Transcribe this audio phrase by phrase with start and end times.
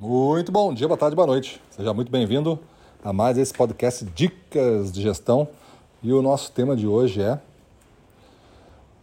[0.00, 1.60] Muito bom dia, boa tarde, boa noite.
[1.70, 2.56] Seja muito bem-vindo
[3.04, 5.48] a mais esse podcast Dicas de Gestão.
[6.00, 7.40] E o nosso tema de hoje é: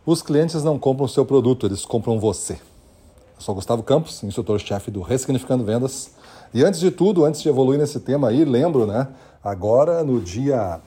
[0.06, 2.54] Os clientes não compram o seu produto, eles compram você.
[2.54, 6.12] Eu sou Gustavo Campos, instrutor-chefe do Ressignificando Vendas.
[6.54, 9.10] E antes de tudo, antes de evoluir nesse tema aí, lembro, né?
[9.44, 10.80] Agora no dia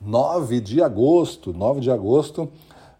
[0.00, 2.48] 9 de agosto, 9 de agosto,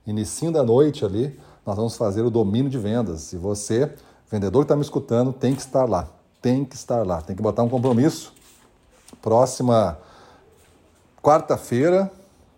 [0.04, 3.32] inicinho da noite ali, nós vamos fazer o domínio de vendas.
[3.32, 3.94] E você,
[4.28, 6.08] vendedor que está me escutando, tem que estar lá
[6.40, 8.32] tem que estar lá, tem que botar um compromisso.
[9.20, 9.98] Próxima
[11.22, 12.10] quarta-feira,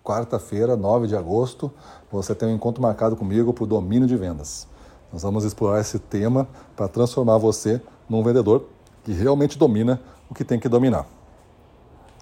[0.05, 1.73] quarta-feira, 9 de agosto,
[2.11, 4.67] você tem um encontro marcado comigo para o domínio de vendas.
[5.13, 8.67] Nós vamos explorar esse tema para transformar você num vendedor
[9.05, 11.07] que realmente domina o que tem que dominar.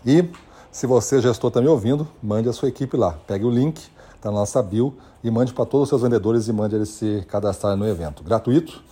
[0.05, 0.29] E
[0.73, 3.19] se você, gestor, está me ouvindo, mande a sua equipe lá.
[3.27, 6.52] Pegue o link, está na nossa bio, e mande para todos os seus vendedores e
[6.52, 8.24] mande eles se cadastrar no evento.
[8.24, 8.83] Gratuito,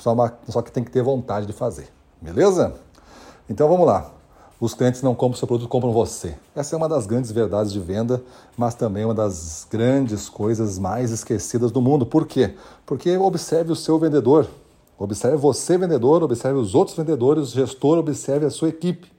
[0.00, 1.95] só, uma, só que tem que ter vontade de fazer.
[2.20, 2.74] Beleza?
[3.48, 4.12] Então vamos lá.
[4.58, 6.34] Os clientes não compram seu produto, compram você.
[6.54, 8.22] Essa é uma das grandes verdades de venda,
[8.56, 12.06] mas também uma das grandes coisas mais esquecidas do mundo.
[12.06, 12.54] Por quê?
[12.86, 14.48] Porque observe o seu vendedor.
[14.98, 19.12] Observe você, vendedor, observe os outros vendedores, o gestor, observe a sua equipe.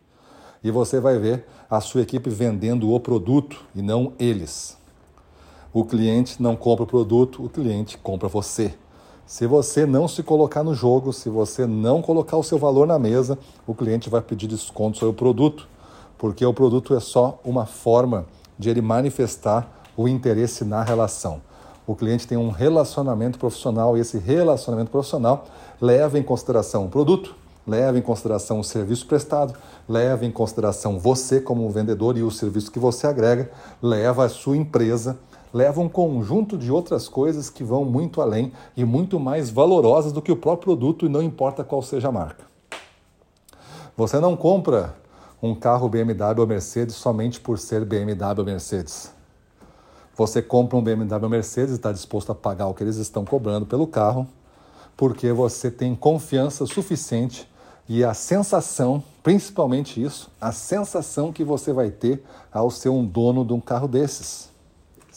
[0.63, 4.75] E você vai ver a sua equipe vendendo o produto e não eles.
[5.71, 8.73] O cliente não compra o produto, o cliente compra você.
[9.27, 12.97] Se você não se colocar no jogo, se você não colocar o seu valor na
[12.97, 15.67] mesa, o cliente vai pedir desconto sobre o produto,
[16.17, 18.25] porque o produto é só uma forma
[18.57, 21.41] de ele manifestar o interesse na relação.
[21.85, 25.43] O cliente tem um relacionamento profissional e esse relacionamento profissional
[25.81, 27.35] leva em consideração o produto,
[27.67, 29.53] leva em consideração o serviço prestado,
[29.89, 34.55] leva em consideração você como vendedor e o serviço que você agrega, leva a sua
[34.55, 35.17] empresa
[35.57, 40.21] leva um conjunto de outras coisas que vão muito além e muito mais valorosas do
[40.21, 42.45] que o próprio produto e não importa qual seja a marca.
[43.97, 44.95] Você não compra
[45.41, 49.11] um carro BMW ou Mercedes somente por ser BMW ou Mercedes.
[50.15, 53.25] Você compra um BMW ou Mercedes e está disposto a pagar o que eles estão
[53.25, 54.27] cobrando pelo carro,
[54.95, 57.49] porque você tem confiança suficiente
[57.89, 63.43] e a sensação, principalmente isso, a sensação que você vai ter ao ser um dono
[63.43, 64.55] de um carro desses.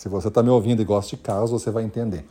[0.01, 2.25] Se você está me ouvindo e gosta de carros, você vai entender.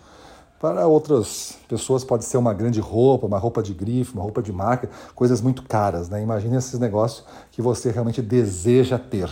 [0.60, 4.52] Para outras pessoas pode ser uma grande roupa, uma roupa de grife, uma roupa de
[4.52, 6.20] marca, coisas muito caras, né?
[6.20, 9.30] Imagine esses negócios que você realmente deseja ter.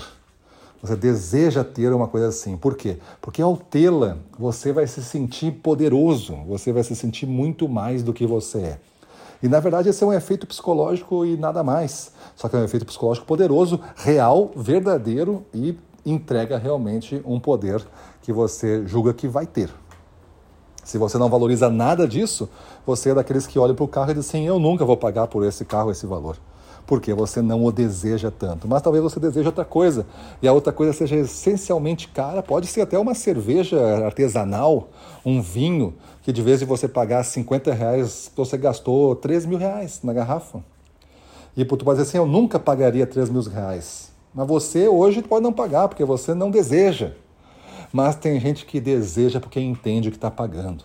[0.84, 2.56] Você deseja ter uma coisa assim.
[2.56, 3.00] Por quê?
[3.20, 8.14] Porque ao tê-la, você vai se sentir poderoso, você vai se sentir muito mais do
[8.14, 8.80] que você é.
[9.42, 12.12] E na verdade esse é um efeito psicológico e nada mais.
[12.36, 15.76] Só que é um efeito psicológico poderoso, real, verdadeiro e
[16.12, 17.86] entrega realmente um poder
[18.22, 19.70] que você julga que vai ter.
[20.84, 22.50] Se você não valoriza nada disso,
[22.86, 25.28] você é daqueles que olham para o carro e dizem assim, eu nunca vou pagar
[25.28, 26.38] por esse carro esse valor.
[26.86, 28.70] Porque você não o deseja tanto.
[28.70, 30.06] Mas talvez você deseje outra coisa.
[30.42, 32.42] E a outra coisa seja essencialmente cara.
[32.42, 34.88] Pode ser até uma cerveja artesanal,
[35.26, 40.00] um vinho, que de vez de você pagar 50 reais, você gastou 3 mil reais
[40.02, 40.64] na garrafa.
[41.58, 44.10] E tu pode dizer assim, eu nunca pagaria 3 mil reais.
[44.38, 47.14] Mas você hoje pode não pagar, porque você não deseja.
[47.92, 50.84] Mas tem gente que deseja porque entende o que está pagando.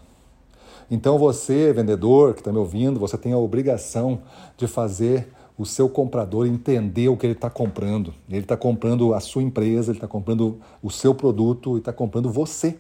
[0.91, 4.23] Então você, vendedor que está me ouvindo, você tem a obrigação
[4.57, 8.15] de fazer o seu comprador entender o que ele está comprando.
[8.27, 12.33] Ele está comprando a sua empresa, ele está comprando o seu produto e está comprando
[12.33, 12.79] você.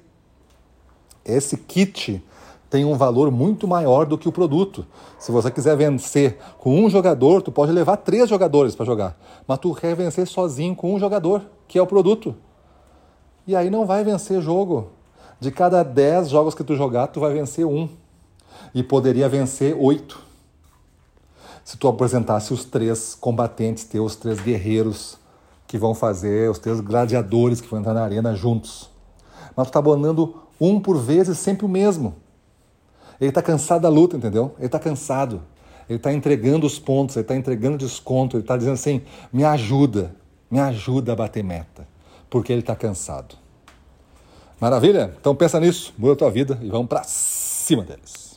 [1.22, 2.24] Esse kit
[2.72, 4.86] tem um valor muito maior do que o produto.
[5.18, 9.14] Se você quiser vencer com um jogador, tu pode levar três jogadores para jogar,
[9.46, 12.34] mas tu quer vencer sozinho com um jogador, que é o produto.
[13.46, 14.88] E aí não vai vencer jogo.
[15.38, 17.90] De cada dez jogos que tu jogar, tu vai vencer um.
[18.74, 20.18] E poderia vencer oito.
[21.62, 25.18] Se tu apresentasse os três combatentes teus, os três guerreiros
[25.66, 28.88] que vão fazer, os três gladiadores que vão entrar na arena juntos.
[29.54, 32.14] Mas tu está abandonando um por vez e sempre o mesmo.
[33.22, 34.52] Ele está cansado da luta, entendeu?
[34.58, 35.42] Ele está cansado.
[35.88, 39.02] Ele está entregando os pontos, ele está entregando desconto, ele está dizendo assim:
[39.32, 40.12] me ajuda,
[40.50, 41.86] me ajuda a bater meta,
[42.28, 43.36] porque ele está cansado.
[44.60, 45.14] Maravilha?
[45.20, 48.31] Então pensa nisso, muda a tua vida e vamos para cima deles.